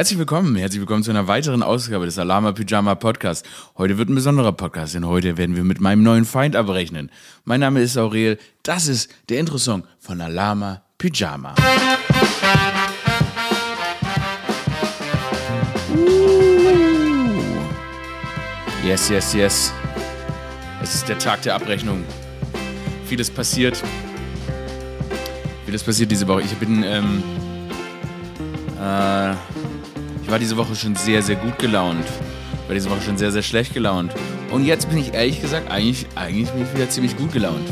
[0.00, 3.44] Herzlich willkommen, herzlich willkommen zu einer weiteren Ausgabe des Alama Pyjama Podcast.
[3.76, 7.10] Heute wird ein besonderer Podcast, denn heute werden wir mit meinem neuen Feind abrechnen.
[7.44, 11.54] Mein Name ist Aurel, das ist der Intro-Song von Alama Pyjama.
[18.82, 19.72] Yes, yes, yes.
[20.82, 22.04] Es ist der Tag der Abrechnung.
[23.04, 23.82] Vieles passiert.
[25.66, 26.40] Vieles passiert diese Woche.
[26.40, 27.22] Ich bin, ähm,
[28.80, 29.34] äh,
[30.30, 32.04] war diese Woche schon sehr, sehr gut gelaunt.
[32.66, 34.14] War diese Woche schon sehr, sehr schlecht gelaunt.
[34.50, 37.68] Und jetzt bin ich ehrlich gesagt, eigentlich, eigentlich bin ich wieder ziemlich gut gelaunt.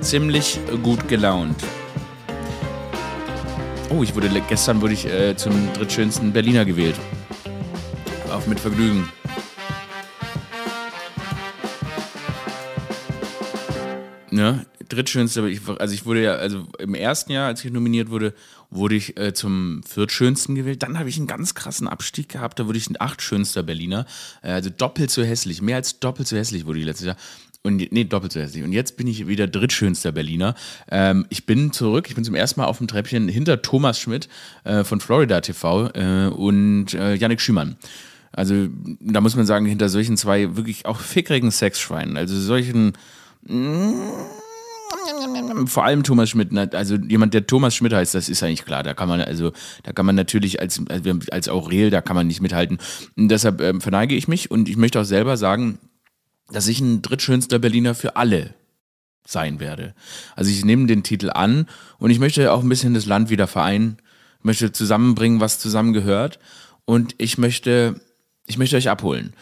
[0.00, 1.56] Ziemlich gut gelaunt.
[3.88, 6.96] Oh, ich wurde gestern wurde ich äh, zum drittschönsten Berliner gewählt.
[8.30, 9.08] Auf mit Vergnügen.
[14.32, 14.64] Ne?
[14.88, 15.42] Drittschönste,
[15.78, 18.32] also ich wurde ja, also im ersten Jahr, als ich nominiert wurde,
[18.70, 20.82] wurde ich äh, zum viertschönsten gewählt.
[20.82, 24.06] Dann habe ich einen ganz krassen Abstieg gehabt, da wurde ich ein achtschönster Berliner.
[24.40, 27.16] Äh, also doppelt so hässlich, mehr als doppelt so hässlich wurde ich letztes Jahr.
[27.62, 28.64] Und nee, doppelt so hässlich.
[28.64, 30.54] Und jetzt bin ich wieder drittschönster Berliner.
[30.90, 34.30] Ähm, ich bin zurück, ich bin zum ersten Mal auf dem Treppchen hinter Thomas Schmidt
[34.64, 37.76] äh, von Florida TV äh, und äh, Yannick Schümann.
[38.32, 38.68] Also
[39.00, 42.94] da muss man sagen, hinter solchen zwei wirklich auch fickrigen Sexschweinen, also solchen
[45.66, 46.70] vor allem Thomas Schmidt, ne?
[46.72, 48.82] also jemand, der Thomas Schmidt heißt, das ist eigentlich klar.
[48.82, 50.80] Da kann man, also, da kann man natürlich als,
[51.30, 52.78] als Aurel, da kann man nicht mithalten.
[53.16, 55.78] Und deshalb ähm, verneige ich mich und ich möchte auch selber sagen,
[56.50, 58.54] dass ich ein drittschönster Berliner für alle
[59.26, 59.94] sein werde.
[60.36, 61.66] Also ich nehme den Titel an
[61.98, 63.98] und ich möchte auch ein bisschen das Land wieder vereinen,
[64.42, 66.38] möchte zusammenbringen, was zusammengehört
[66.84, 68.00] und ich möchte,
[68.46, 69.32] ich möchte euch abholen.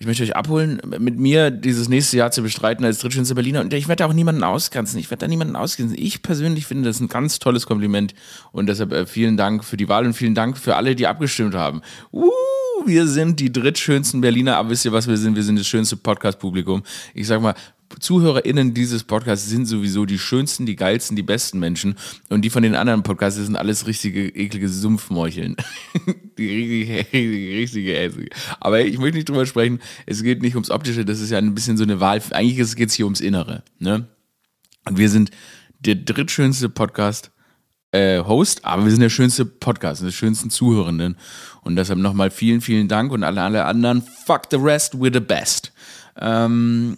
[0.00, 3.60] Ich möchte euch abholen, mit mir dieses nächste Jahr zu bestreiten als drittschönster Berliner.
[3.60, 4.98] Und ich werde auch niemanden ausgrenzen.
[4.98, 5.96] Ich werde da niemanden ausgrenzen.
[5.96, 8.12] Ich persönlich finde das ein ganz tolles Kompliment.
[8.50, 11.54] Und deshalb äh, vielen Dank für die Wahl und vielen Dank für alle, die abgestimmt
[11.54, 11.80] haben.
[12.12, 12.28] Uh,
[12.84, 14.56] wir sind die drittschönsten Berliner.
[14.56, 15.36] Aber wisst ihr, was wir sind?
[15.36, 16.82] Wir sind das schönste Podcast-Publikum.
[17.14, 17.54] Ich sag mal,
[18.00, 21.96] ZuhörerInnen dieses Podcasts sind sowieso die schönsten, die geilsten, die besten Menschen.
[22.28, 25.56] Und die von den anderen Podcasts sind alles richtige, eklige Sumpfmorcheln.
[26.38, 28.28] die richtige, richtige, richtige.
[28.60, 29.80] Aber ich möchte nicht drüber sprechen.
[30.06, 32.20] Es geht nicht ums Optische, das ist ja ein bisschen so eine Wahl.
[32.30, 33.62] Eigentlich geht es hier ums Innere.
[33.78, 34.06] Ne?
[34.86, 35.30] Und wir sind
[35.80, 37.30] der drittschönste Podcast.
[37.92, 41.16] Äh, Host, aber wir sind der schönste Podcast, der schönsten Zuhörenden.
[41.62, 44.02] Und deshalb nochmal vielen, vielen Dank und alle, alle anderen.
[44.26, 45.72] Fuck the rest, we're the best.
[46.20, 46.96] Ähm,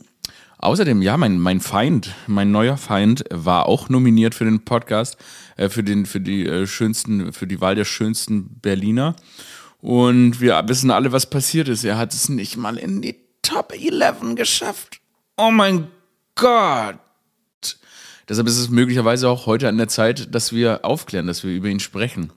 [0.58, 5.18] Außerdem, ja, mein, mein Feind, mein neuer Feind war auch nominiert für den Podcast,
[5.56, 9.16] äh, für, den, für die äh, schönsten, für die Wahl der schönsten Berliner.
[9.80, 11.84] Und wir wissen alle, was passiert ist.
[11.84, 15.00] Er hat es nicht mal in die Top 11 geschafft.
[15.36, 15.88] Oh mein
[16.34, 16.98] Gott.
[18.28, 21.68] Deshalb ist es möglicherweise auch heute an der Zeit, dass wir aufklären, dass wir über
[21.68, 22.32] ihn sprechen.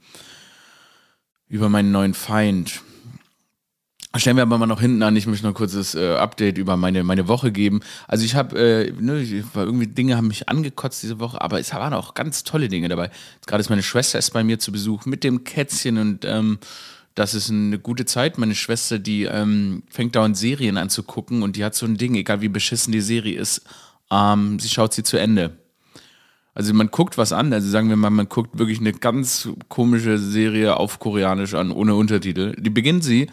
[1.47, 2.81] Über meinen neuen Feind.
[4.15, 6.77] Stellen wir aber mal noch hinten an, ich möchte noch ein kurzes äh, Update über
[6.77, 7.81] meine, meine Woche geben.
[8.07, 11.93] Also ich habe, äh, ne, irgendwie Dinge haben mich angekotzt diese Woche, aber es waren
[11.93, 13.11] auch ganz tolle Dinge dabei.
[13.45, 16.57] Gerade ist meine Schwester ist bei mir zu Besuch mit dem Kätzchen und ähm,
[17.13, 18.39] das ist eine gute Zeit.
[18.39, 22.41] Meine Schwester, die ähm, fängt dauernd Serien anzugucken und die hat so ein Ding, egal
[22.41, 23.61] wie beschissen die Serie ist,
[24.09, 25.55] ähm, sie schaut sie zu Ende.
[26.55, 30.17] Also man guckt was an, also sagen wir mal, man guckt wirklich eine ganz komische
[30.17, 32.55] Serie auf Koreanisch an, ohne Untertitel.
[32.59, 33.29] Die beginnt sie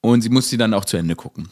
[0.00, 1.48] und sie muss sie dann auch zu Ende gucken.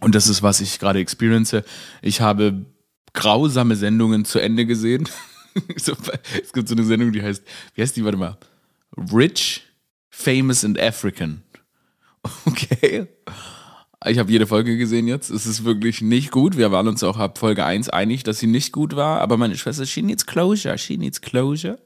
[0.00, 1.56] Und das ist, was ich gerade experience.
[2.02, 2.66] Ich habe
[3.12, 5.08] grausame Sendungen zu Ende gesehen.
[5.74, 7.42] es gibt so eine Sendung, die heißt,
[7.74, 8.36] wie heißt die, warte mal,
[9.12, 9.62] Rich,
[10.10, 11.42] Famous and African.
[12.46, 13.06] Okay.
[14.06, 15.30] Ich habe jede Folge gesehen jetzt.
[15.30, 16.56] Es ist wirklich nicht gut.
[16.56, 19.20] Wir waren uns auch ab Folge 1 einig, dass sie nicht gut war.
[19.20, 20.76] Aber meine Schwester, she needs closure.
[20.78, 21.78] She needs closure.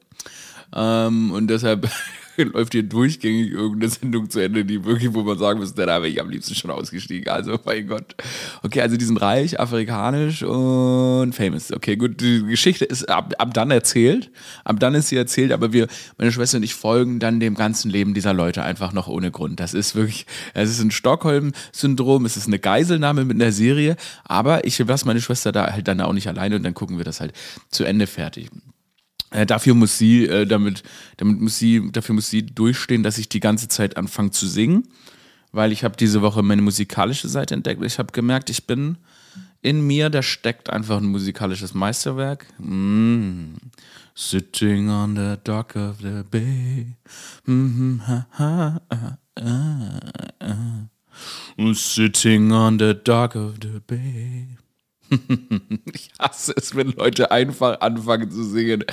[0.74, 1.88] Ähm, und deshalb
[2.44, 6.08] läuft hier durchgängig irgendeine Sendung zu Ende, die wirklich, wo man sagen müsste, da wäre
[6.08, 7.28] ich am liebsten schon ausgestiegen.
[7.28, 8.14] Also, mein Gott.
[8.62, 11.72] Okay, also die sind reich, afrikanisch und famous.
[11.72, 14.30] Okay, gut, die Geschichte ist ab, ab dann erzählt.
[14.64, 17.90] Ab dann ist sie erzählt, aber wir, meine Schwester und ich folgen dann dem ganzen
[17.90, 19.60] Leben dieser Leute einfach noch ohne Grund.
[19.60, 24.64] Das ist wirklich, es ist ein Stockholm-Syndrom, es ist eine Geiselnahme mit einer Serie, aber
[24.64, 27.20] ich lasse meine Schwester da halt dann auch nicht alleine und dann gucken wir das
[27.20, 27.32] halt
[27.70, 28.50] zu Ende fertig.
[29.30, 30.82] Äh, dafür muss sie, äh, damit,
[31.16, 34.88] damit muss sie, dafür muss sie durchstehen, dass ich die ganze Zeit anfange zu singen,
[35.52, 37.82] weil ich habe diese Woche meine musikalische Seite entdeckt.
[37.82, 38.96] Ich habe gemerkt, ich bin
[39.60, 42.46] in mir, da steckt einfach ein musikalisches Meisterwerk.
[42.58, 43.54] Mm.
[44.14, 46.96] Sitting on the dock of the bay.
[47.46, 48.26] Mm -hmm, ha,
[48.88, 50.00] ah, ah,
[50.40, 51.72] ah.
[51.74, 54.58] Sitting on the dock of the bay.
[55.92, 58.84] ich hasse es, wenn Leute einfach anfangen zu singen.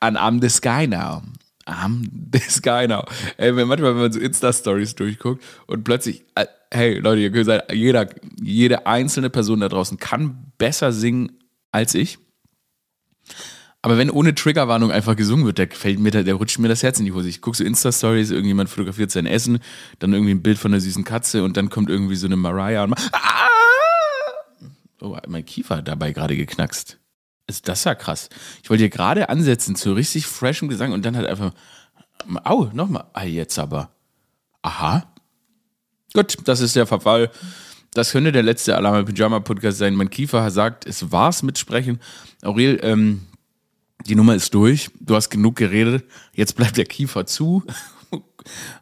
[0.00, 1.22] And I'm the sky now.
[1.66, 3.04] I'm this guy now.
[3.38, 7.64] Ey, manchmal, wenn man so Insta-Stories durchguckt und plötzlich, äh, hey Leute, ihr könnt sagen,
[7.72, 8.08] jeder,
[8.40, 11.32] jede einzelne Person da draußen kann besser singen
[11.72, 12.18] als ich.
[13.82, 16.98] Aber wenn ohne Triggerwarnung einfach gesungen wird, da fällt mir, der rutscht mir das Herz
[16.98, 17.28] in die Hose.
[17.28, 19.58] Ich gucke so Insta-Stories, irgendjemand fotografiert sein Essen,
[19.98, 22.84] dann irgendwie ein Bild von einer süßen Katze und dann kommt irgendwie so eine Mariah
[22.84, 23.55] und ah!
[25.00, 26.98] Oh, mein Kiefer hat dabei gerade geknackst.
[27.46, 28.28] Ist das ja krass.
[28.62, 31.52] Ich wollte hier gerade ansetzen zu richtig freshem Gesang und dann hat einfach,
[32.44, 33.90] au, nochmal, ah, jetzt aber.
[34.62, 35.12] Aha.
[36.12, 37.30] Gut, das ist der Verfall.
[37.92, 39.94] Das könnte der letzte Alarme Pyjama Podcast sein.
[39.94, 42.00] Mein Kiefer sagt, es war's mit Sprechen.
[42.42, 43.26] Aurel, ähm,
[44.06, 47.62] die Nummer ist durch, du hast genug geredet, jetzt bleibt der Kiefer zu.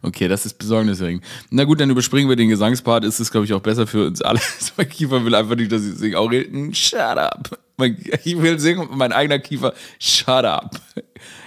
[0.03, 1.25] Okay, das ist besorgniserregend.
[1.51, 3.05] Na gut, dann überspringen wir den Gesangspart.
[3.05, 4.41] Ist es, glaube ich, auch besser für uns alle.
[4.77, 6.19] mein Kiefer will einfach nicht, dass ich singe.
[6.19, 7.59] Aurel, shut up.
[8.25, 10.81] Ich will singen mein eigener Kiefer, shut up.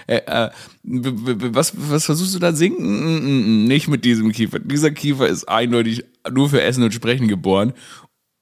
[0.06, 0.50] Äh, äh,
[0.82, 3.64] was, was versuchst du da singen?
[3.64, 4.58] Nicht mit diesem Kiefer.
[4.58, 7.72] Dieser Kiefer ist eindeutig nur für Essen und Sprechen geboren.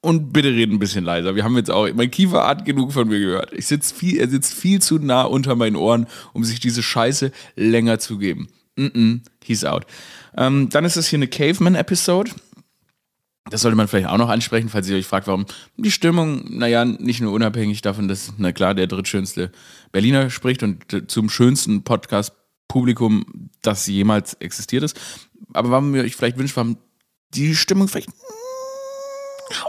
[0.01, 1.35] Und bitte reden ein bisschen leiser.
[1.35, 3.51] Wir haben jetzt auch, mein Kiefer hat genug von mir gehört.
[3.53, 7.31] Ich sitz viel, er sitzt viel zu nah unter meinen Ohren, um sich diese Scheiße
[7.55, 8.47] länger zu geben.
[8.77, 9.85] Mm he's out.
[10.35, 12.31] Ähm, dann ist es hier eine Caveman-Episode.
[13.49, 15.45] Das sollte man vielleicht auch noch ansprechen, falls ihr euch fragt, warum
[15.77, 19.51] die Stimmung, naja, nicht nur unabhängig davon, dass, na klar, der drittschönste
[19.93, 24.99] Berliner spricht und zum schönsten Podcast-Publikum, das jemals existiert ist.
[25.53, 26.77] Aber warum ihr euch vielleicht wünscht, warum
[27.33, 28.09] die Stimmung vielleicht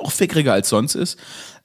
[0.01, 1.19] auch fickriger als sonst ist.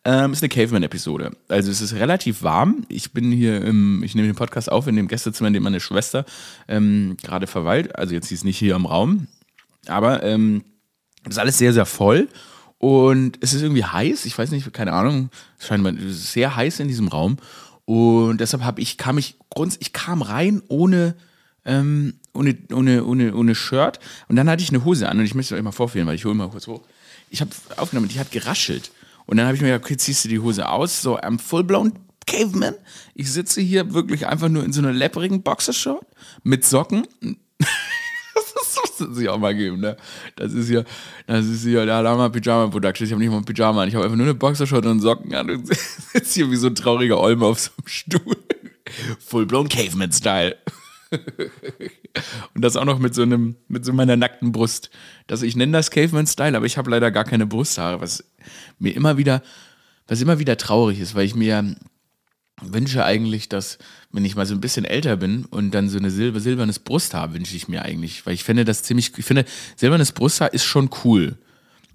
[0.06, 1.32] Ähm, ist eine Caveman-Episode.
[1.48, 2.86] Also es ist relativ warm.
[2.90, 5.80] Ich bin hier im, ich nehme den Podcast auf in dem Gästezimmer, in dem meine
[5.80, 6.26] Schwester
[6.68, 7.96] ähm, gerade verweilt.
[7.96, 9.28] Also jetzt ist nicht hier im Raum.
[9.88, 10.64] Aber ähm,
[11.28, 12.28] ist alles sehr, sehr voll.
[12.80, 14.26] Und es ist irgendwie heiß.
[14.26, 15.30] Ich weiß nicht, keine Ahnung.
[15.58, 17.38] Es scheint sehr heiß in diesem Raum.
[17.86, 19.38] Und deshalb habe ich, kam ich,
[19.80, 21.16] ich kam rein ohne,
[21.64, 24.00] ähm, ohne, ohne, ohne, ohne Shirt.
[24.28, 26.26] Und dann hatte ich eine Hose an und ich möchte euch mal vorführen, weil ich
[26.26, 26.82] hole mal kurz hoch
[27.34, 28.92] ich habe aufgenommen, die hat geraschelt.
[29.26, 31.94] Und dann habe ich mir gedacht, okay, ziehst du die Hose aus, so am full-blown
[32.26, 32.76] Caveman.
[33.16, 36.06] Ich sitze hier wirklich einfach nur in so einer lepprigen Boxershort
[36.44, 37.08] mit Socken.
[37.60, 39.98] das muss sich auch mal geben, ne?
[40.36, 40.86] Das ist hier,
[41.28, 43.06] das ist hier der Lama Pyjama Production.
[43.06, 45.34] Ich habe nicht mal ein Pyjama an, ich habe einfach nur eine Boxershort und Socken
[45.36, 45.68] an und
[46.14, 48.38] sitze hier wie so ein trauriger Olme auf so einem Stuhl.
[49.20, 50.58] Full-blown Caveman-Style.
[52.54, 54.90] Und das auch noch mit so einem, mit so meiner nackten Brust.
[55.28, 58.24] Das, ich nenne das Caveman-Style, aber ich habe leider gar keine Brusthaare, was
[58.80, 59.42] mir immer wieder,
[60.08, 61.76] was immer wieder traurig ist, weil ich mir
[62.62, 63.78] wünsche eigentlich, dass,
[64.12, 67.34] wenn ich mal so ein bisschen älter bin und dann so eine silber, silbernes Brusthaar
[67.34, 69.46] wünsche ich mir eigentlich, weil ich finde das ziemlich, ich finde,
[69.76, 71.38] silbernes Brusthaar ist schon cool.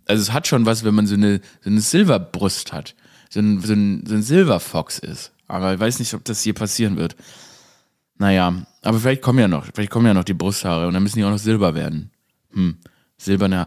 [0.06, 2.94] Also es hat schon was, wenn man so eine, so eine Silberbrust hat,
[3.30, 5.32] so ein, so ein, so ein Silverfox ist.
[5.46, 7.16] Aber ich weiß nicht, ob das hier passieren wird.
[8.16, 11.18] Naja, aber vielleicht kommen ja noch, vielleicht kommen ja noch die Brusthaare und dann müssen
[11.18, 12.10] die auch noch silber werden.
[12.52, 12.78] Hm,
[13.16, 13.66] silberne,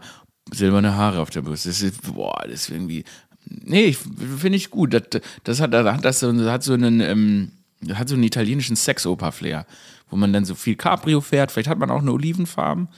[0.50, 1.66] silberne Haare auf der Brust.
[1.66, 3.04] Das ist, boah, das ist irgendwie,
[3.46, 4.94] nee, finde ich gut.
[4.94, 7.52] Das, das hat, das hat, so einen, ähm,
[7.94, 9.66] hat so einen italienischen Sexoper-Flair,
[10.10, 11.52] wo man dann so viel Cabrio fährt.
[11.52, 12.88] Vielleicht hat man auch eine Olivenfarm.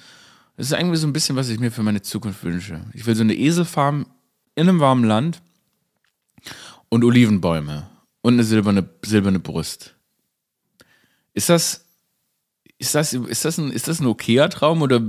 [0.56, 2.81] Das ist irgendwie so ein bisschen, was ich mir für meine Zukunft wünsche.
[2.93, 4.06] Ich will so eine Eselfarm
[4.55, 5.43] in einem warmen Land
[6.88, 7.88] und Olivenbäume
[8.23, 9.94] und eine silberne, silberne Brust.
[11.32, 11.85] Ist das,
[12.79, 15.02] ist das, ist das ein, ist das ein okayer Traum oder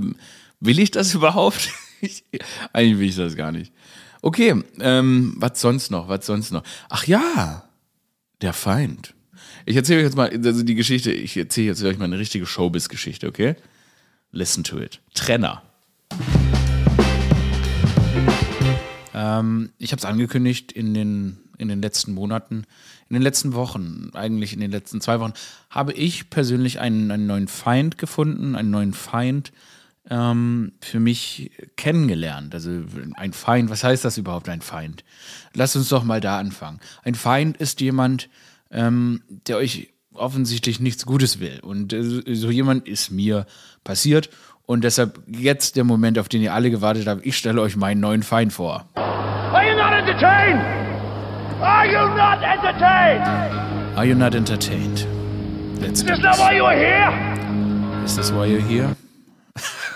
[0.60, 1.70] will ich das überhaupt?
[2.00, 2.24] Ich,
[2.72, 3.72] eigentlich will ich das gar nicht.
[4.22, 6.08] Okay, ähm, was sonst noch?
[6.08, 6.62] Was sonst noch?
[6.88, 7.64] Ach ja,
[8.42, 9.14] der Feind.
[9.64, 12.46] Ich erzähle euch jetzt mal, also die Geschichte, ich erzähle jetzt euch mal eine richtige
[12.46, 13.56] Showbiz-Geschichte, okay?
[14.30, 15.00] Listen to it.
[15.14, 15.62] Trenner.
[19.14, 22.66] Ähm, ich habe es angekündigt in den, in den letzten Monaten
[23.08, 25.32] in den letzten Wochen, eigentlich in den letzten zwei Wochen,
[25.70, 29.52] habe ich persönlich einen, einen neuen Feind gefunden, einen neuen Feind
[30.10, 32.54] ähm, für mich kennengelernt.
[32.54, 32.70] Also
[33.14, 35.04] ein Feind, was heißt das überhaupt, ein Feind?
[35.54, 36.80] Lass uns doch mal da anfangen.
[37.04, 38.28] Ein Feind ist jemand,
[38.70, 41.60] ähm, der euch offensichtlich nichts Gutes will.
[41.60, 43.46] Und äh, so jemand ist mir
[43.84, 44.30] passiert.
[44.64, 47.24] Und deshalb jetzt der Moment, auf den ihr alle gewartet habt.
[47.24, 48.88] Ich stelle euch meinen neuen Feind vor.
[48.96, 50.60] Are you not entertained?
[51.60, 53.26] Are you not entertained?
[53.96, 55.06] Are you not entertained?
[55.80, 58.04] Let's Is this not why you're here?
[58.04, 58.96] Is this why you're here?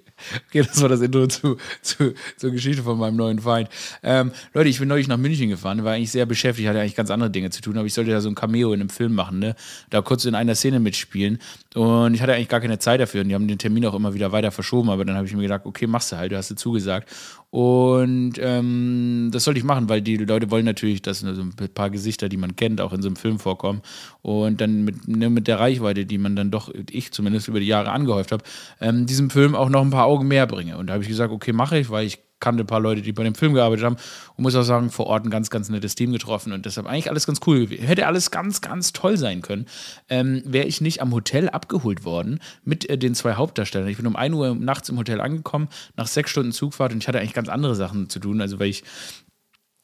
[0.47, 3.69] Okay, das war das Intro zu, zu, zur Geschichte von meinem neuen Feind.
[4.03, 7.09] Ähm, Leute, ich bin neulich nach München gefahren, war eigentlich sehr beschäftigt, hatte eigentlich ganz
[7.11, 9.39] andere Dinge zu tun, aber ich sollte da so ein Cameo in einem Film machen,
[9.39, 9.55] ne?
[9.89, 11.39] Da kurz in einer Szene mitspielen.
[11.75, 14.13] Und ich hatte eigentlich gar keine Zeit dafür und die haben den Termin auch immer
[14.13, 16.51] wieder weiter verschoben, aber dann habe ich mir gedacht, okay, machst du halt, du hast
[16.51, 17.09] du zugesagt.
[17.51, 21.89] Und ähm, das sollte ich machen, weil die Leute wollen natürlich, dass so ein paar
[21.89, 23.81] Gesichter, die man kennt, auch in so einem Film vorkommen.
[24.21, 27.67] Und dann mit, ne, mit der Reichweite, die man dann doch, ich zumindest über die
[27.67, 28.43] Jahre angehäuft habe,
[28.79, 30.77] ähm, diesem Film auch noch ein paar Augen mehr bringe.
[30.77, 33.13] Und da habe ich gesagt, okay, mache ich, weil ich kannte ein paar Leute, die
[33.13, 33.95] bei dem Film gearbeitet haben
[34.35, 37.09] und muss auch sagen, vor Ort ein ganz, ganz nettes Team getroffen und deshalb eigentlich
[37.09, 37.85] alles ganz cool gewesen.
[37.85, 39.67] Hätte alles ganz, ganz toll sein können,
[40.09, 43.87] ähm, wäre ich nicht am Hotel abgeholt worden mit äh, den zwei Hauptdarstellern.
[43.87, 47.07] Ich bin um 1 Uhr nachts im Hotel angekommen, nach sechs Stunden Zugfahrt und ich
[47.07, 48.83] hatte eigentlich ganz andere Sachen zu tun, also weil ich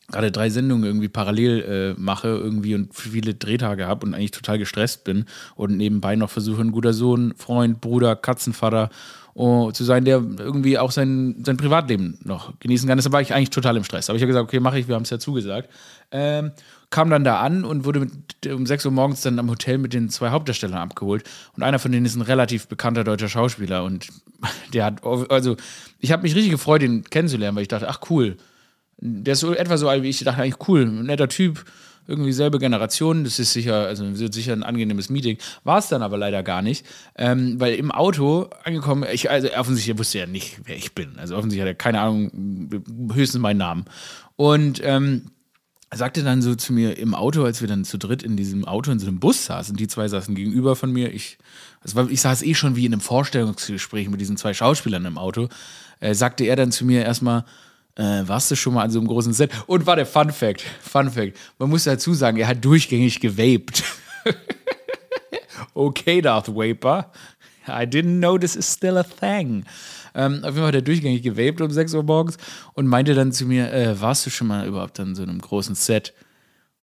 [0.10, 4.58] gerade drei Sendungen irgendwie parallel äh, mache irgendwie und viele Drehtage habe und eigentlich total
[4.58, 5.26] gestresst bin
[5.56, 8.90] und nebenbei noch versuche, ein guter Sohn, Freund, Bruder, Katzenvater
[9.38, 12.98] uh, zu sein, der irgendwie auch sein, sein Privatleben noch genießen kann.
[12.98, 14.10] Deshalb war ich eigentlich total im Stress.
[14.10, 15.70] Aber ich habe gesagt, okay, mache ich, wir haben es ja zugesagt.
[16.12, 16.52] Ähm,
[16.90, 19.94] kam dann da an und wurde mit, um 6 Uhr morgens dann am Hotel mit
[19.94, 21.24] den zwei Hauptdarstellern abgeholt.
[21.56, 23.84] Und einer von denen ist ein relativ bekannter deutscher Schauspieler.
[23.84, 24.08] Und
[24.74, 25.56] der hat, also
[26.00, 28.38] ich habe mich richtig gefreut, ihn kennenzulernen, weil ich dachte, ach cool.
[29.00, 30.20] Der ist so etwa so alt wie ich.
[30.20, 31.64] Ich dachte eigentlich, cool, netter Typ
[32.08, 33.24] irgendwie selbe Generation.
[33.24, 35.38] Das ist sicher, also wird sicher ein angenehmes Meeting.
[35.64, 36.86] War es dann aber leider gar nicht,
[37.16, 41.20] ähm, weil im Auto angekommen, ich, also offensichtlich wusste er nicht, wer ich bin.
[41.20, 42.84] Also offensichtlich hat er keine Ahnung,
[43.14, 43.86] höchstens meinen Namen.
[44.36, 45.32] Und ähm,
[45.94, 48.92] sagte dann so zu mir im Auto, als wir dann zu dritt in diesem Auto
[48.92, 51.38] in so einem Bus saßen, die zwei saßen gegenüber von mir, ich,
[51.94, 55.48] war, ich saß eh schon wie in einem Vorstellungsgespräch mit diesen zwei Schauspielern im Auto,
[56.00, 57.46] äh, sagte er dann zu mir erstmal,
[57.98, 59.52] äh, warst du schon mal an so einem großen Set?
[59.66, 60.64] Und war der Fun Fact.
[60.82, 61.38] Fun Fact.
[61.58, 63.84] Man muss dazu sagen, er hat durchgängig gewaped.
[65.74, 67.12] okay, Darth Vaper.
[67.68, 69.66] I didn't know this is still a thing.
[70.14, 72.38] Ähm, auf jeden Fall hat er durchgängig gewaped um 6 Uhr morgens
[72.74, 75.76] und meinte dann zu mir, äh, warst du schon mal überhaupt an so einem großen
[75.76, 76.14] Set?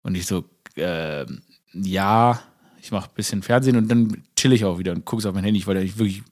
[0.04, 1.26] Und ich so, äh,
[1.74, 2.40] ja,
[2.82, 5.44] ich mache ein bisschen Fernsehen und dann chill ich auch wieder und gucke auf mein
[5.44, 6.24] Handy, weil ich wirklich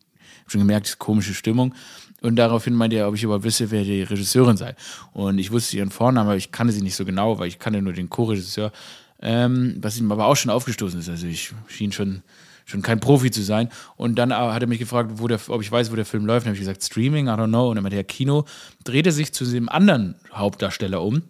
[0.48, 1.74] schon gemerkt, diese komische Stimmung.
[2.22, 4.76] Und daraufhin meinte er, ob ich überhaupt wisse, wer die Regisseurin sei.
[5.14, 7.82] Und ich wusste ihren Vornamen, aber ich kannte sie nicht so genau, weil ich kannte
[7.82, 8.72] nur den Co-Regisseur.
[9.20, 11.10] Ähm, was ihm aber auch schon aufgestoßen ist.
[11.10, 12.24] Also ich schien schon,
[12.66, 13.70] schon kein Profi zu sein.
[13.96, 16.46] Und dann hat er mich gefragt, wo der, ob ich weiß, wo der Film läuft.
[16.46, 17.70] Dann habe ich gesagt, Streaming, I don't know.
[17.70, 18.46] Und dann meinte er, Kino,
[18.84, 21.24] drehte sich zu dem anderen Hauptdarsteller um,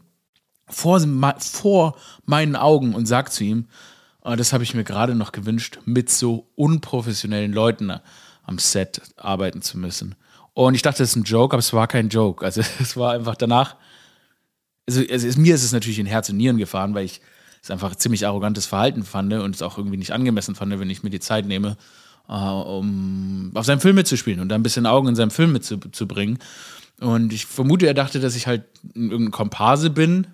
[0.67, 1.01] vor,
[1.39, 3.67] vor meinen Augen und sagt zu ihm,
[4.21, 7.93] oh, das habe ich mir gerade noch gewünscht, mit so unprofessionellen Leuten
[8.43, 10.15] am Set arbeiten zu müssen.
[10.57, 12.43] Und ich dachte, das ist ein Joke, aber es war kein Joke.
[12.43, 13.75] Also es war einfach danach.
[14.87, 17.21] Also, also mir ist es natürlich in Herz und Nieren gefahren, weil ich
[17.61, 21.03] es einfach ziemlich arrogantes Verhalten fand und es auch irgendwie nicht angemessen fand, wenn ich
[21.03, 21.77] mir die Zeit nehme,
[22.27, 26.39] äh, um auf seinem Film mitzuspielen und da ein bisschen Augen in seinem Film mitzubringen.
[26.99, 28.63] Und ich vermute, er dachte, dass ich halt
[28.95, 30.25] irgendein Komparse bin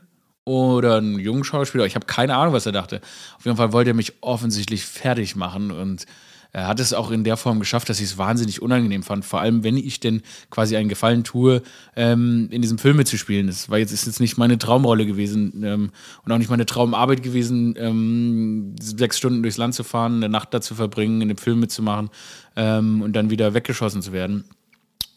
[0.46, 1.86] oder ein Jungschauspieler.
[1.86, 3.01] Ich habe keine Ahnung, was er dachte.
[3.38, 6.06] Auf jeden Fall wollte er mich offensichtlich fertig machen und
[6.53, 9.25] er hat es auch in der Form geschafft, dass ich es wahnsinnig unangenehm fand.
[9.25, 11.63] Vor allem, wenn ich denn quasi einen Gefallen tue,
[11.95, 13.48] ähm, in diesem Film mitzuspielen.
[13.48, 15.89] Das war jetzt, ist jetzt nicht meine Traumrolle gewesen ähm,
[16.24, 20.53] und auch nicht meine Traumarbeit gewesen, ähm, sechs Stunden durchs Land zu fahren, eine Nacht
[20.53, 22.12] da zu verbringen, in dem Film mitzumachen
[22.55, 24.43] ähm, und dann wieder weggeschossen zu werden.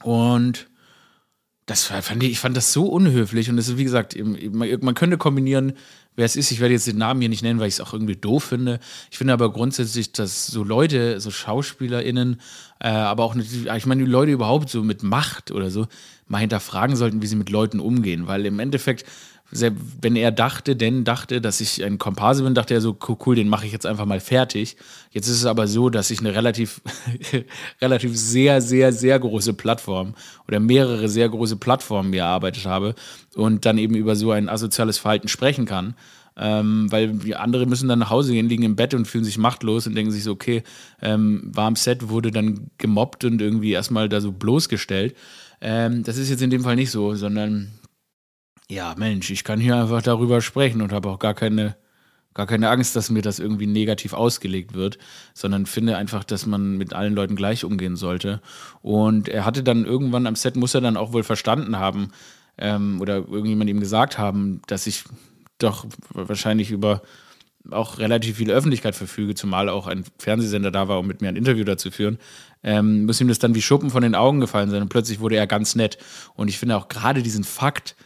[0.02, 0.68] Und
[1.66, 4.16] das fand ich, ich fand das so unhöflich und das ist, wie gesagt,
[4.52, 5.72] man könnte kombinieren,
[6.16, 6.50] wer es ist.
[6.50, 8.80] Ich werde jetzt den Namen hier nicht nennen, weil ich es auch irgendwie doof finde.
[9.10, 12.40] Ich finde aber grundsätzlich, dass so Leute, so SchauspielerInnen,
[12.80, 15.86] äh, aber auch, ich meine, die Leute überhaupt so mit Macht oder so,
[16.26, 18.26] mal hinterfragen sollten, wie sie mit Leuten umgehen.
[18.26, 19.04] Weil im Endeffekt
[19.50, 23.48] wenn er dachte, denn dachte, dass ich ein Komparse bin, dachte er so, cool, den
[23.48, 24.76] mache ich jetzt einfach mal fertig.
[25.12, 26.80] Jetzt ist es aber so, dass ich eine relativ,
[27.80, 30.14] relativ sehr, sehr, sehr große Plattform
[30.48, 32.94] oder mehrere sehr große Plattformen mir erarbeitet habe
[33.36, 35.94] und dann eben über so ein asoziales Verhalten sprechen kann.
[36.38, 39.86] Ähm, weil andere müssen dann nach Hause gehen, liegen im Bett und fühlen sich machtlos
[39.86, 40.64] und denken sich so, okay,
[41.00, 45.16] ähm, war am Set, wurde dann gemobbt und irgendwie erstmal da so bloßgestellt.
[45.62, 47.72] Ähm, das ist jetzt in dem Fall nicht so, sondern
[48.68, 51.76] ja, Mensch, ich kann hier einfach darüber sprechen und habe auch gar keine,
[52.34, 54.98] gar keine Angst, dass mir das irgendwie negativ ausgelegt wird,
[55.34, 58.40] sondern finde einfach, dass man mit allen Leuten gleich umgehen sollte.
[58.82, 62.10] Und er hatte dann irgendwann am Set, muss er dann auch wohl verstanden haben
[62.58, 65.04] ähm, oder irgendjemand ihm gesagt haben, dass ich
[65.58, 67.02] doch wahrscheinlich über
[67.70, 71.36] auch relativ viel Öffentlichkeit verfüge, zumal auch ein Fernsehsender da war, um mit mir ein
[71.36, 72.18] Interview dazu führen,
[72.62, 75.36] ähm, muss ihm das dann wie Schuppen von den Augen gefallen sein und plötzlich wurde
[75.36, 75.98] er ganz nett.
[76.34, 77.96] Und ich finde auch gerade diesen Fakt,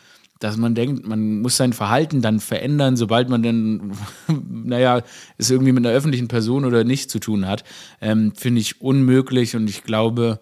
[0.40, 3.92] dass man denkt, man muss sein Verhalten dann verändern, sobald man dann,
[4.50, 5.02] naja,
[5.38, 7.62] es irgendwie mit einer öffentlichen Person oder nicht zu tun hat,
[8.00, 9.54] ähm, finde ich unmöglich.
[9.54, 10.40] Und ich glaube,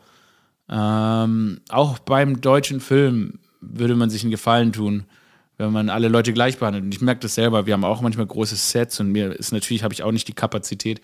[0.71, 5.05] Ähm, auch beim deutschen Film würde man sich einen Gefallen tun,
[5.57, 6.85] wenn man alle Leute gleich behandelt.
[6.85, 9.83] Und ich merke das selber, wir haben auch manchmal große Sets und mir ist natürlich,
[9.83, 11.01] habe ich auch nicht die Kapazität,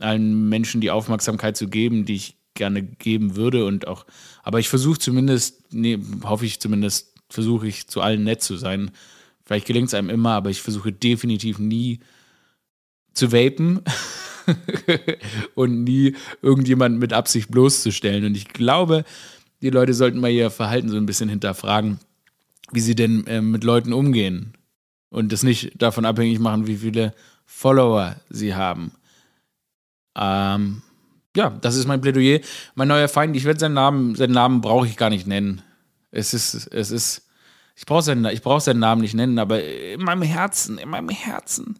[0.00, 3.66] allen Menschen die Aufmerksamkeit zu geben, die ich gerne geben würde.
[3.66, 4.04] Und auch,
[4.42, 8.90] aber ich versuche zumindest, nee, hoffe ich zumindest, versuche ich zu allen nett zu sein.
[9.44, 12.00] Vielleicht gelingt es einem immer, aber ich versuche definitiv nie
[13.12, 13.82] zu vapen
[15.54, 18.24] und nie irgendjemanden mit Absicht bloßzustellen.
[18.24, 19.04] Und ich glaube,
[19.60, 21.98] die Leute sollten mal ihr Verhalten so ein bisschen hinterfragen,
[22.72, 24.54] wie sie denn äh, mit Leuten umgehen.
[25.10, 27.14] Und das nicht davon abhängig machen, wie viele
[27.44, 28.92] Follower sie haben.
[30.16, 30.82] Ähm,
[31.36, 32.40] ja, das ist mein Plädoyer.
[32.74, 35.62] Mein neuer Feind, ich werde seinen Namen, seinen Namen brauche ich gar nicht nennen.
[36.14, 37.22] Es ist, es ist,
[37.76, 41.78] ich brauche seinen, brauch seinen Namen nicht nennen, aber in meinem Herzen, in meinem Herzen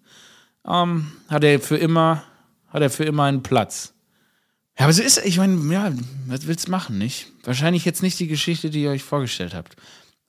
[0.67, 2.25] ähm, hat er für immer,
[2.69, 3.95] hat er für immer einen Platz.
[4.79, 5.93] Ja, aber so ist, ich meine, ja,
[6.27, 7.29] was willst du machen, nicht?
[7.45, 9.77] Wahrscheinlich jetzt nicht die Geschichte, die ihr euch vorgestellt habt.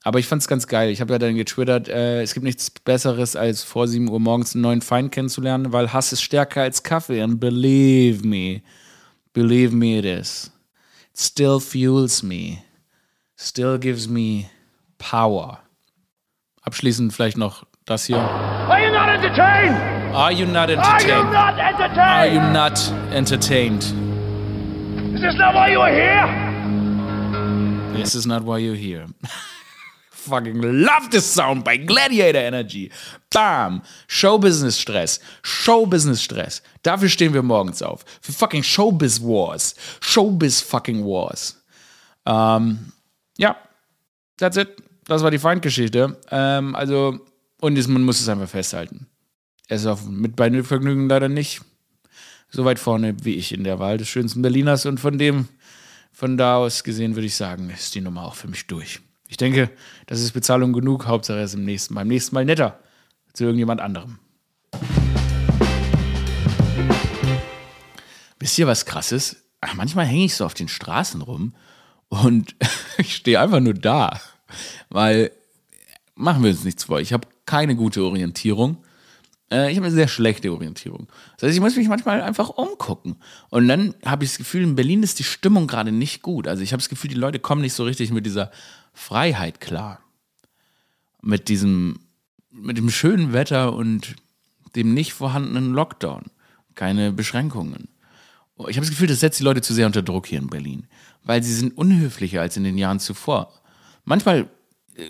[0.04, 0.90] Aber ich fand es ganz geil.
[0.90, 4.54] Ich habe ja dann getwittert, äh, es gibt nichts Besseres, als vor 7 Uhr morgens
[4.54, 7.20] einen neuen Feind kennenzulernen, weil Hass ist stärker als Kaffee.
[7.20, 8.62] And believe me,
[9.32, 10.52] believe me it is.
[11.12, 12.58] It still fuels me.
[13.36, 14.46] Still gives me
[14.98, 15.58] power.
[16.62, 18.16] Abschließend vielleicht noch das hier.
[18.16, 19.76] Are you not entertained?
[20.14, 21.36] Are you not entertained?
[21.98, 22.78] Are you not
[23.12, 23.82] entertained?
[25.14, 26.26] Is this not why you are here?
[27.94, 29.06] This is not why you're here.
[30.10, 32.90] Fucking love this sound by Gladiator Energy.
[33.30, 33.82] Bam.
[34.08, 35.20] Showbusiness Stress.
[35.42, 36.62] Showbusiness Stress.
[36.82, 38.04] Dafür stehen wir morgens auf.
[38.20, 39.74] Für fucking Showbiz Wars.
[40.00, 41.62] Showbiz fucking Wars.
[42.26, 42.92] Ähm,
[43.38, 43.56] ja.
[44.38, 44.82] That's it.
[45.04, 46.18] Das war die Feindgeschichte.
[46.30, 47.20] Ähm, also
[47.60, 49.06] und man muss es einfach festhalten.
[49.68, 51.62] Er ist auf, mit Beinvergnügen leider nicht
[52.48, 54.86] so weit vorne wie ich in der Wahl des schönsten Berliners.
[54.86, 55.48] Und von dem,
[56.12, 59.00] von da aus gesehen, würde ich sagen, ist die Nummer auch für mich durch.
[59.28, 59.70] Ich denke,
[60.06, 61.06] das ist Bezahlung genug.
[61.06, 62.78] Hauptsache er ist im nächsten, beim nächsten Mal netter
[63.32, 64.18] zu irgendjemand anderem.
[68.38, 69.36] Wisst ihr, was krass ist?
[69.60, 71.54] Ach, manchmal hänge ich so auf den Straßen rum
[72.08, 72.54] und
[72.98, 74.20] ich stehe einfach nur da.
[74.88, 75.32] Weil,
[76.14, 78.78] machen wir uns nichts vor, ich habe keine gute Orientierung.
[79.50, 81.06] Äh, ich habe eine sehr schlechte Orientierung.
[81.36, 83.16] Das heißt, ich muss mich manchmal einfach umgucken.
[83.50, 86.48] Und dann habe ich das Gefühl, in Berlin ist die Stimmung gerade nicht gut.
[86.48, 88.50] Also ich habe das Gefühl, die Leute kommen nicht so richtig mit dieser
[88.92, 90.00] Freiheit klar.
[91.22, 92.00] Mit diesem,
[92.50, 94.16] mit dem schönen Wetter und
[94.74, 96.24] dem nicht vorhandenen Lockdown.
[96.74, 97.88] Keine Beschränkungen.
[98.58, 100.86] Ich habe das Gefühl, das setzt die Leute zu sehr unter Druck hier in Berlin.
[101.24, 103.52] Weil sie sind unhöflicher als in den Jahren zuvor.
[104.04, 104.48] Manchmal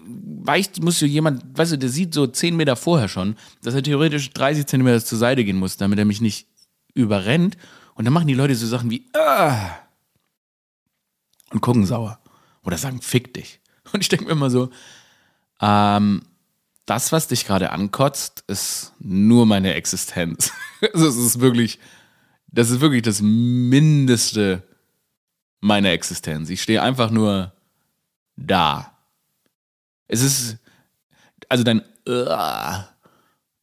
[0.04, 3.82] weicht, muss so jemand, weißt du, der sieht so zehn Meter vorher schon, dass er
[3.82, 6.48] theoretisch 30 Zentimeter zur Seite gehen muss, damit er mich nicht
[6.94, 7.56] überrennt.
[7.94, 9.78] Und dann machen die Leute so Sachen wie, ah!
[11.50, 12.18] und gucken sauer.
[12.64, 13.60] Oder sagen, fick dich.
[13.92, 14.70] Und ich denke mir immer so,
[15.60, 16.22] ähm,
[16.86, 20.52] das, was dich gerade ankotzt, ist nur meine Existenz.
[20.92, 21.78] also es ist wirklich,
[22.56, 24.62] das ist wirklich das Mindeste
[25.60, 26.48] meiner Existenz.
[26.48, 27.52] Ich stehe einfach nur
[28.34, 28.96] da.
[30.08, 30.56] Es ist,
[31.50, 31.82] also dein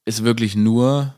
[0.06, 1.16] ist wirklich nur,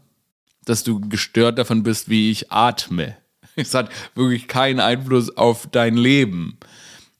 [0.63, 3.17] dass du gestört davon bist, wie ich atme.
[3.57, 6.57] Es hat wirklich keinen Einfluss auf dein Leben.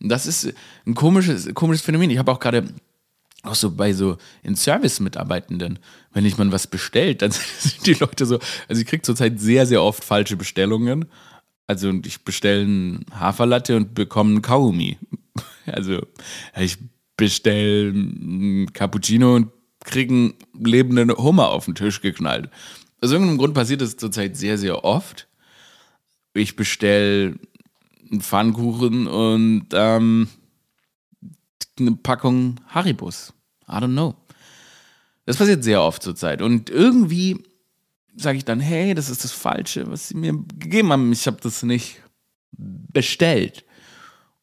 [0.02, 0.54] Das ist
[0.86, 2.10] ein komisches, komisches Phänomen.
[2.10, 2.68] Ich habe auch gerade
[3.46, 5.80] auch so bei so in Service-Mitarbeitenden,
[6.14, 9.66] wenn ich mal was bestellt, dann sind die Leute so, also ich kriege zurzeit sehr,
[9.66, 11.06] sehr oft falsche Bestellungen.
[11.68, 14.98] Also ich bestelle einen Haferlatte und bekomme einen Kaugummi.
[15.68, 16.00] Also
[16.56, 16.78] ich
[17.18, 19.52] bestelle einen Cappuccino und
[19.84, 22.52] kriege einen lebenden Hummer auf den Tisch geknallt.
[23.02, 25.28] Aus irgendeinem Grund passiert das zurzeit sehr, sehr oft.
[26.36, 27.40] Ich bestelle
[28.12, 30.28] einen Pfannkuchen und ähm,
[31.80, 33.34] eine Packung Haribus.
[33.68, 34.16] I don't know.
[35.26, 36.42] Das passiert sehr oft zurzeit.
[36.42, 37.44] Und irgendwie
[38.16, 41.12] sage ich dann, hey, das ist das Falsche, was sie mir gegeben haben.
[41.12, 42.02] Ich habe das nicht
[42.58, 43.66] bestellt.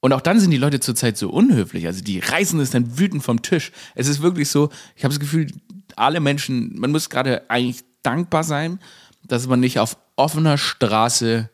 [0.00, 1.86] Und auch dann sind die Leute zurzeit so unhöflich.
[1.86, 3.70] Also die reißen es dann wütend vom Tisch.
[3.94, 5.46] Es ist wirklich so, ich habe das Gefühl,
[5.94, 8.80] alle Menschen, man muss gerade eigentlich dankbar sein,
[9.24, 11.48] dass man nicht auf offener Straße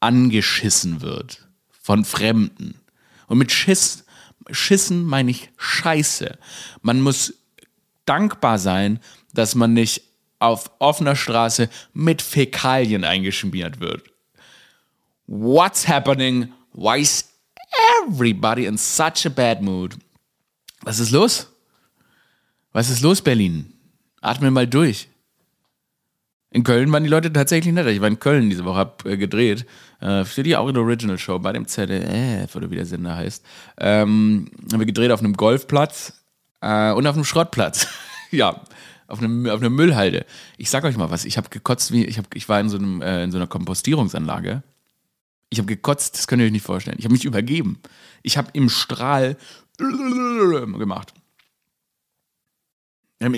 [0.00, 2.76] angeschissen wird von Fremden.
[3.26, 4.04] Und mit Schiss,
[4.50, 6.38] Schissen meine ich Scheiße.
[6.82, 7.34] Man muss
[8.04, 9.00] dankbar sein,
[9.34, 10.02] dass man nicht
[10.38, 14.04] auf offener Straße mit Fäkalien eingeschmiert wird.
[15.26, 16.52] What's happening?
[16.72, 17.28] Why is
[18.02, 19.96] everybody in such a bad mood.
[20.82, 21.46] Was ist los?
[22.72, 23.72] Was ist los, Berlin?
[24.20, 25.08] Atme mal durch.
[26.50, 27.90] In Köln waren die Leute tatsächlich netter.
[27.90, 29.66] Ich war in Köln diese Woche, hab äh, gedreht.
[30.00, 33.44] Äh, für die auch eine Original Show bei dem ZDF, oder wie der Sender heißt.
[33.78, 36.14] Ähm, haben wir gedreht auf einem Golfplatz
[36.60, 37.88] äh, und auf einem Schrottplatz.
[38.30, 38.62] ja,
[39.08, 40.24] auf einem, auf einer Müllhalde.
[40.56, 42.78] Ich sag euch mal was, ich habe gekotzt wie, ich, hab, ich war in so,
[42.78, 44.62] einem, äh, in so einer Kompostierungsanlage.
[45.50, 46.96] Ich habe gekotzt, das könnt ihr euch nicht vorstellen.
[46.98, 47.78] Ich habe mich übergeben.
[48.22, 49.36] Ich habe im Strahl
[49.78, 51.12] gemacht.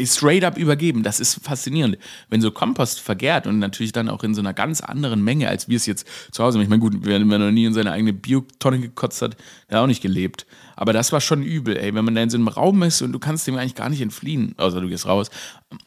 [0.04, 1.02] Straight up übergeben.
[1.02, 1.96] Das ist faszinierend.
[2.28, 5.68] Wenn so Kompost vergärt und natürlich dann auch in so einer ganz anderen Menge, als
[5.68, 6.62] wir es jetzt zu Hause haben.
[6.62, 9.36] Ich meine, gut, wer, wer noch nie in seine eigene Biotonne gekotzt hat,
[9.68, 10.46] der hat auch nicht gelebt.
[10.76, 11.94] Aber das war schon übel, ey.
[11.94, 14.02] Wenn man da in so einem Raum ist und du kannst dem eigentlich gar nicht
[14.02, 15.30] entfliehen, außer du gehst raus.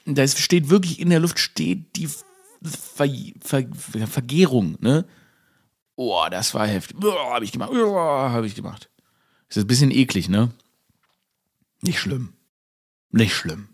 [0.05, 3.09] Da steht wirklich in der Luft, steht die Ver
[3.41, 5.05] Ver Ver Vergärung, ne?
[5.95, 6.97] Oh, das war heftig.
[7.03, 7.71] Oh, hab ich gemacht.
[7.71, 8.89] Oh, hab ich gemacht.
[9.49, 10.49] Das ist ein bisschen eklig, ne?
[11.81, 12.33] Nicht schlimm.
[13.11, 13.67] Nicht schlimm.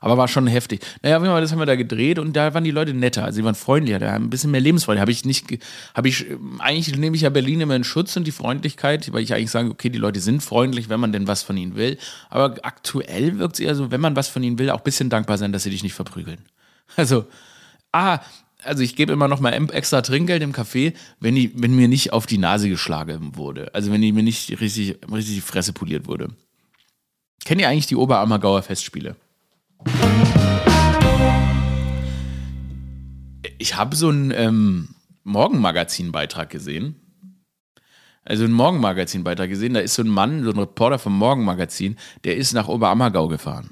[0.00, 0.80] Aber war schon heftig.
[1.02, 3.24] Naja, das haben wir da gedreht und da waren die Leute netter.
[3.24, 5.00] Also, die waren freundlicher, da ein bisschen mehr Lebensfreude.
[5.00, 5.46] Habe ich nicht,
[5.94, 6.26] habe ich,
[6.58, 9.70] eigentlich nehme ich ja Berlin immer in Schutz und die Freundlichkeit, weil ich eigentlich sage,
[9.70, 11.98] okay, die Leute sind freundlich, wenn man denn was von ihnen will.
[12.30, 15.10] Aber aktuell wirkt es eher so, wenn man was von ihnen will, auch ein bisschen
[15.10, 16.38] dankbar sein, dass sie dich nicht verprügeln.
[16.94, 17.26] Also,
[17.90, 18.20] ah,
[18.62, 22.12] also ich gebe immer noch mal extra Trinkgeld im Café, wenn, die, wenn mir nicht
[22.12, 23.74] auf die Nase geschlagen wurde.
[23.74, 26.28] Also wenn die mir nicht richtig, richtig die Fresse poliert wurde.
[27.44, 29.16] Kennt ihr eigentlich die Oberammergauer Festspiele?
[33.58, 34.88] Ich habe so einen ähm,
[35.24, 36.94] Morgenmagazin-Beitrag gesehen.
[38.24, 39.74] Also einen Morgenmagazin-Beitrag gesehen.
[39.74, 43.70] Da ist so ein Mann, so ein Reporter vom Morgenmagazin, der ist nach Oberammergau gefahren.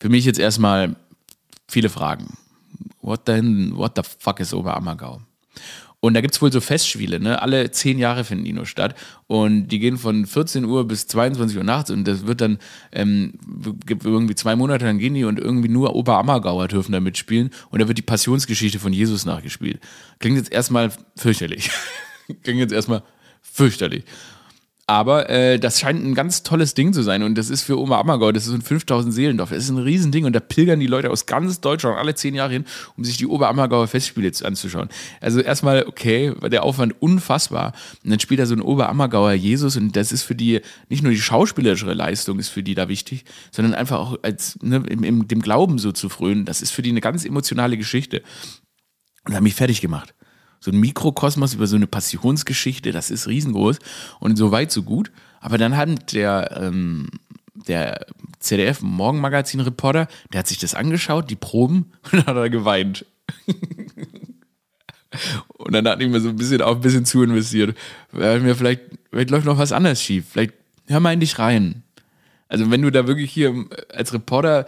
[0.00, 0.96] Für mich jetzt erstmal
[1.68, 2.36] viele Fragen.
[3.00, 5.20] What the, what the fuck ist Oberammergau?
[6.04, 7.40] Und da gibt es wohl so Festspiele, ne?
[7.40, 8.94] Alle zehn Jahre finden die nur statt.
[9.26, 12.58] Und die gehen von 14 Uhr bis 22 Uhr nachts und das wird dann,
[12.92, 13.32] ähm,
[13.86, 17.80] gibt irgendwie zwei Monate, dann gehen die und irgendwie nur Oberammergauer dürfen da mitspielen und
[17.80, 19.80] da wird die Passionsgeschichte von Jesus nachgespielt.
[20.18, 21.70] Klingt jetzt erstmal fürchterlich.
[22.42, 23.02] Klingt jetzt erstmal
[23.40, 24.04] fürchterlich.
[24.86, 27.22] Aber äh, das scheint ein ganz tolles Ding zu sein.
[27.22, 29.48] Und das ist für Oma Ammergau, das ist ein 5000 Seelendorf.
[29.48, 30.26] Das ist ein Riesending.
[30.26, 32.66] Und da pilgern die Leute aus ganz Deutschland alle zehn Jahre hin,
[32.96, 34.90] um sich die Oberammergauer Festspiele anzuschauen.
[35.22, 37.72] Also erstmal, okay, war der Aufwand unfassbar.
[38.04, 39.78] Und dann spielt da so ein Oberammergauer Jesus.
[39.78, 43.24] Und das ist für die, nicht nur die schauspielerische Leistung ist für die da wichtig,
[43.52, 46.44] sondern einfach auch als ne, im, im, dem Glauben so zu frönen.
[46.44, 48.22] Das ist für die eine ganz emotionale Geschichte.
[49.26, 50.14] Und hat mich fertig gemacht
[50.64, 53.80] so ein Mikrokosmos über so eine Passionsgeschichte, das ist riesengroß
[54.18, 55.12] und so weit, so gut.
[55.42, 57.10] Aber dann hat der, ähm,
[57.54, 58.06] der
[58.38, 63.04] ZDF Morgenmagazin-Reporter, der hat sich das angeschaut, die Proben, und dann hat er geweint.
[65.48, 67.76] und dann hat ich mir so ein bisschen auch ein bisschen zu investiert.
[68.10, 70.24] Vielleicht, vielleicht läuft noch was anderes schief.
[70.30, 70.54] Vielleicht
[70.86, 71.82] hör mal in dich rein.
[72.48, 74.64] Also wenn du da wirklich hier als Reporter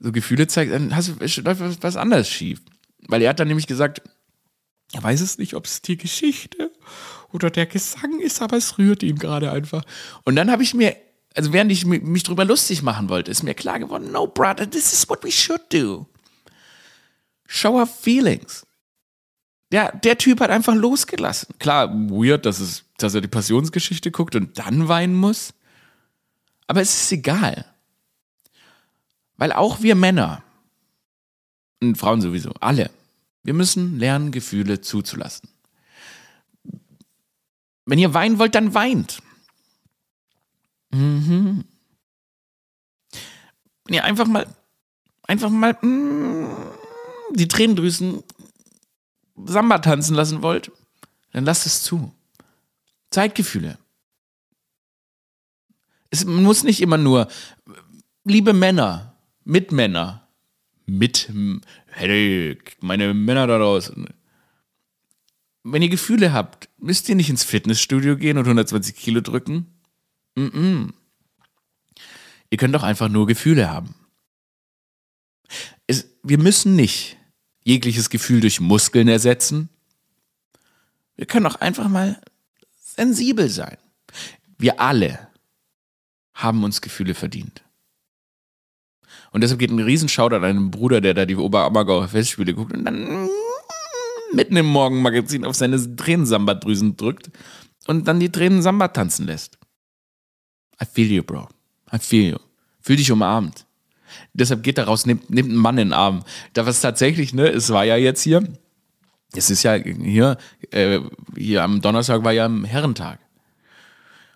[0.00, 2.60] so Gefühle zeigst, dann hast du, läuft was anderes schief.
[3.06, 4.02] Weil er hat dann nämlich gesagt,
[4.92, 6.70] er weiß es nicht, ob es die Geschichte
[7.32, 9.84] oder der Gesang ist, aber es rührt ihn gerade einfach.
[10.24, 10.96] Und dann habe ich mir,
[11.34, 14.92] also während ich mich drüber lustig machen wollte, ist mir klar geworden, no, brother, this
[14.92, 16.06] is what we should do.
[17.46, 18.66] Show our feelings.
[19.70, 21.54] Ja, der Typ hat einfach losgelassen.
[21.58, 25.52] Klar, weird, dass, es, dass er die Passionsgeschichte guckt und dann weinen muss.
[26.66, 27.66] Aber es ist egal.
[29.36, 30.42] Weil auch wir Männer
[31.80, 32.90] und Frauen sowieso, alle,
[33.42, 35.48] wir müssen lernen, Gefühle zuzulassen.
[37.86, 39.22] Wenn ihr weinen wollt, dann weint.
[40.90, 41.64] Mhm.
[43.84, 44.46] Wenn ihr einfach mal,
[45.22, 46.48] einfach mal mm,
[47.34, 48.22] die Tränendrüsen
[49.46, 50.70] Samba tanzen lassen wollt,
[51.32, 52.12] dann lasst es zu.
[53.10, 53.78] Zeitgefühle.
[56.10, 57.28] Es muss nicht immer nur,
[58.24, 60.27] liebe Männer, Mitmänner,
[60.88, 61.30] mit,
[61.86, 64.06] hey, meine Männer da draußen.
[65.62, 69.66] Wenn ihr Gefühle habt, müsst ihr nicht ins Fitnessstudio gehen und 120 Kilo drücken.
[70.34, 70.92] Mm -mm.
[72.50, 73.94] Ihr könnt doch einfach nur Gefühle haben.
[75.86, 77.18] Es, wir müssen nicht
[77.62, 79.68] jegliches Gefühl durch Muskeln ersetzen.
[81.16, 82.20] Wir können auch einfach mal
[82.80, 83.76] sensibel sein.
[84.56, 85.28] Wir alle
[86.32, 87.62] haben uns Gefühle verdient.
[89.30, 92.84] Und deshalb geht ein Riesenschauder an einen Bruder, der da die Oberammergauer Festspiele guckt und
[92.84, 93.28] dann
[94.32, 97.30] mitten im Morgenmagazin auf seine Tränensamba-Drüsen drückt
[97.86, 99.58] und dann die Tränensamba tanzen lässt.
[100.80, 101.48] I feel you, bro.
[101.92, 102.38] I feel you.
[102.80, 103.66] Fühl dich umarmt.
[104.32, 106.24] Deshalb geht daraus, nimmt, nimmt einen Mann in den Arm.
[106.54, 108.42] Da was tatsächlich, ne, es war ja jetzt hier,
[109.32, 110.38] es ist ja hier,
[110.70, 111.00] äh,
[111.36, 113.18] hier am Donnerstag war ja am Herrentag.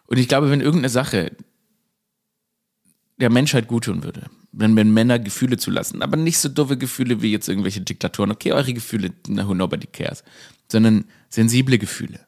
[0.07, 1.33] Und ich glaube, wenn irgendeine Sache
[3.19, 7.31] der Menschheit guttun würde, wenn, wenn Männer Gefühle zulassen, aber nicht so doofe Gefühle wie
[7.31, 8.33] jetzt irgendwelche Diktatoren.
[8.33, 10.25] Okay, eure Gefühle, no, nobody cares.
[10.71, 12.21] Sondern sensible Gefühle.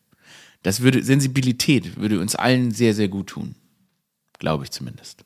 [0.62, 3.54] Das würde, Sensibilität würde uns allen sehr, sehr gut tun.
[4.38, 5.24] Glaube ich zumindest.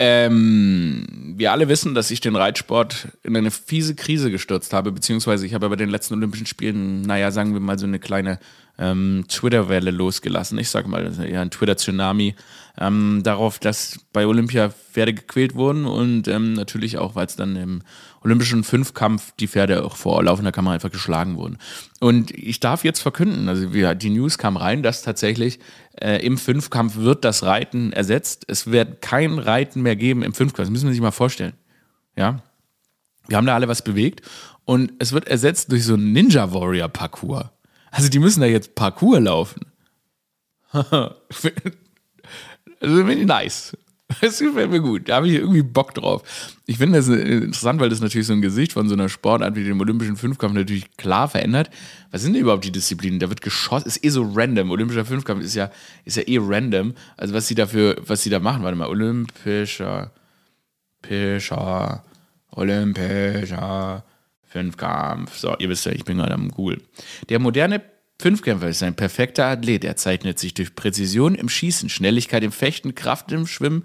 [0.00, 5.44] Ähm, wir alle wissen, dass ich den Reitsport in eine fiese Krise gestürzt habe, beziehungsweise
[5.44, 8.38] ich habe bei den letzten Olympischen Spielen, naja, sagen wir mal so eine kleine
[8.78, 10.58] ähm, Twitter-Welle losgelassen.
[10.58, 12.34] Ich sage mal, ja ein Twitter-Tsunami
[12.80, 17.56] ähm, darauf, dass bei Olympia Pferde gequält wurden und ähm, natürlich auch, weil es dann
[17.56, 17.82] im
[18.22, 21.58] Olympischen Fünfkampf die Pferde auch vor laufender Kamera einfach geschlagen wurden.
[22.00, 25.58] Und ich darf jetzt verkünden, also wir, die News kam rein, dass tatsächlich
[26.00, 28.44] äh, im Fünfkampf wird das Reiten ersetzt.
[28.48, 30.66] Es wird kein Reiten mehr geben im Fünfkampf.
[30.66, 31.54] Das müssen wir sich mal vorstellen.
[32.16, 32.42] Ja.
[33.26, 34.22] Wir haben da alle was bewegt
[34.64, 37.50] und es wird ersetzt durch so einen Ninja Warrior Parcours.
[37.90, 39.60] Also die müssen da jetzt Parcours laufen.
[40.72, 41.14] also
[42.80, 43.76] finde ich nice.
[44.22, 45.08] Das gefällt mir gut.
[45.08, 46.22] Da habe ich irgendwie Bock drauf.
[46.64, 49.64] Ich finde das interessant, weil das natürlich so ein Gesicht von so einer Sportart wie
[49.64, 51.68] dem Olympischen Fünfkampf natürlich klar verändert.
[52.10, 53.20] Was sind denn überhaupt die Disziplinen?
[53.20, 54.70] Da wird geschossen, ist eh so random.
[54.70, 55.70] Olympischer Fünfkampf ist ja,
[56.06, 56.94] ist ja eh random.
[57.18, 60.10] Also was sie dafür, was sie da machen, warte mal, Olympischer,
[61.02, 62.02] Pischer,
[62.50, 64.04] Olympischer
[64.48, 65.36] Fünfkampf.
[65.36, 66.82] So, ihr wisst ja, ich bin gerade am Google.
[67.28, 67.82] Der moderne
[68.20, 69.84] Fünfkämpfer ist ein perfekter Athlet.
[69.84, 73.84] Er zeichnet sich durch Präzision im Schießen, Schnelligkeit im Fechten, Kraft im Schwimmen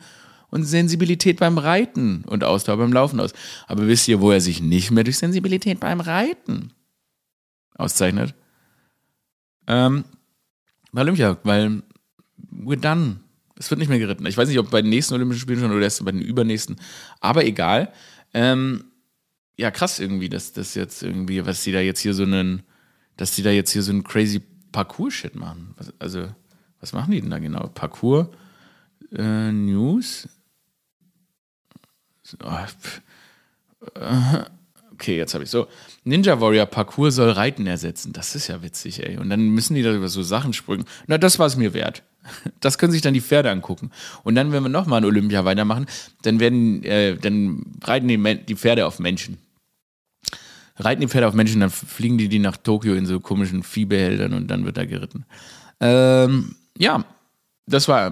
[0.49, 3.33] und Sensibilität beim Reiten und Ausdauer beim Laufen aus.
[3.67, 6.71] Aber wisst ihr, wo er sich nicht mehr durch Sensibilität beim Reiten
[7.75, 8.33] auszeichnet?
[9.67, 10.05] Ähm,
[10.91, 11.83] bei Olympia, weil
[12.51, 13.17] we're done.
[13.57, 14.25] Es wird nicht mehr geritten.
[14.25, 16.77] Ich weiß nicht, ob bei den nächsten Olympischen Spielen schon oder erst bei den übernächsten.
[17.19, 17.91] Aber egal.
[18.33, 18.85] Ähm,
[19.57, 22.63] ja, krass irgendwie, dass das jetzt irgendwie, was die da jetzt hier so einen
[23.17, 25.73] dass die da jetzt hier so einen crazy Parcours-Shit machen.
[25.77, 26.27] Was, also,
[26.79, 27.67] was machen die denn da genau?
[27.67, 28.27] Parcours,
[29.11, 30.27] äh, News.
[32.43, 32.57] Oh,
[34.93, 35.67] okay, jetzt habe ich so.
[36.03, 38.13] Ninja Warrior Parcours soll Reiten ersetzen.
[38.13, 39.17] Das ist ja witzig, ey.
[39.17, 40.85] Und dann müssen die da über so Sachen springen.
[41.07, 42.03] Na, das war es mir wert.
[42.59, 43.91] Das können sich dann die Pferde angucken.
[44.23, 45.85] Und dann, wenn wir nochmal ein Olympia weitermachen,
[46.21, 49.37] dann werden, äh, dann reiten die, die Pferde auf Menschen
[50.77, 54.33] reiten die Pferde auf Menschen, dann fliegen die die nach Tokio in so komischen Viehbehältern
[54.33, 55.25] und dann wird da geritten.
[55.79, 57.05] Ähm, ja,
[57.65, 58.11] das war,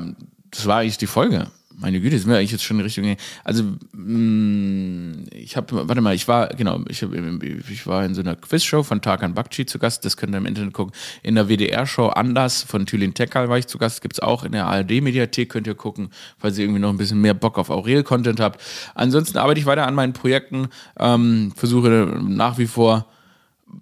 [0.52, 1.48] das war eigentlich die Folge.
[1.80, 3.16] Meine Güte, sind wir eigentlich jetzt schon in Richtung.
[3.44, 8.22] Also, mm, ich habe, warte mal, ich war, genau, ich, hab, ich war in so
[8.22, 10.94] einer Quizshow von Tarkan Bakci zu Gast, das könnt ihr im Internet gucken.
[11.24, 14.52] In der WDR-Show Anders von Thülin Tekal war ich zu Gast, gibt es auch in
[14.52, 18.40] der ARD-Mediathek, könnt ihr gucken, falls ihr irgendwie noch ein bisschen mehr Bock auf Aurel-Content
[18.40, 18.62] habt.
[18.96, 20.68] Ansonsten arbeite ich weiter an meinen Projekten,
[21.00, 21.90] ähm, versuche
[22.22, 23.08] nach wie vor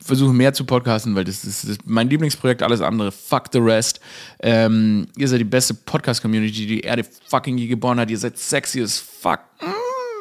[0.04, 3.60] versuche mehr zu podcasten, weil das ist, das ist, mein Lieblingsprojekt, alles andere, fuck the
[3.60, 4.00] rest.
[4.42, 8.10] Ähm, ihr seid die beste Podcast-Community, die die Erde fucking je geboren hat.
[8.10, 9.40] Ihr seid sexy as fuck.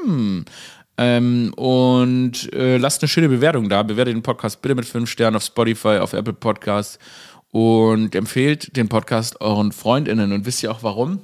[0.05, 0.41] Mm.
[0.97, 3.83] Ähm, und äh, lasst eine schöne Bewertung da.
[3.83, 6.99] Bewertet den Podcast bitte mit 5 Sternen auf Spotify, auf Apple Podcasts
[7.51, 10.33] und empfehlt den Podcast euren FreundInnen.
[10.33, 11.21] Und wisst ihr auch warum?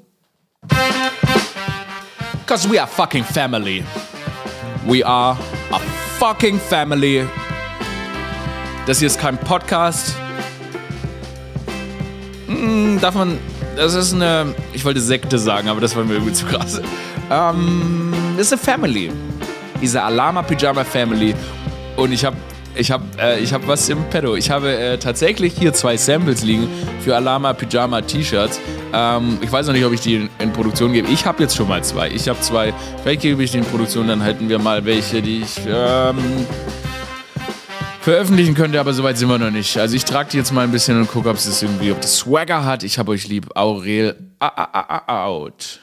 [2.46, 3.82] Because we are fucking family.
[4.86, 5.36] We are
[5.72, 5.78] a
[6.18, 7.26] fucking family.
[8.86, 10.14] Das hier ist kein Podcast.
[12.46, 13.38] Hm, darf man.
[13.76, 14.54] Das ist eine.
[14.72, 16.80] Ich wollte Sekte sagen, aber das war mir irgendwie zu krass.
[17.30, 19.10] Ähm, das ist eine Family.
[19.80, 21.34] Diese Alama Pyjama Family.
[21.96, 22.36] Und ich habe
[22.74, 24.36] ich habe äh, hab was im Pedo.
[24.36, 26.68] Ich habe äh, tatsächlich hier zwei Samples liegen
[27.00, 28.60] für Alama Pyjama T-Shirts.
[28.92, 31.08] Ähm, ich weiß noch nicht, ob ich die in, in Produktion gebe.
[31.08, 32.10] Ich habe jetzt schon mal zwei.
[32.10, 32.74] Ich habe zwei.
[33.02, 35.56] Vielleicht gebe ich die in Produktion, dann halten wir mal welche, die ich.
[35.66, 36.18] Ähm,
[38.04, 39.78] veröffentlichen könnte, aber soweit sind wir noch nicht.
[39.78, 42.18] Also ich trage die jetzt mal ein bisschen und gucke, ob es irgendwie, ob das
[42.18, 42.82] Swagger hat.
[42.82, 43.48] Ich habe euch lieb.
[43.56, 44.14] Aurel.
[44.38, 45.80] Ah, ah, ah, out.